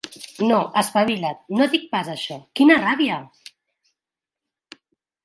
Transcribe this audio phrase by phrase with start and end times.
[0.51, 1.43] No, espavilat!
[1.59, 2.37] No dic pas això!
[2.61, 3.19] Quina ràbia!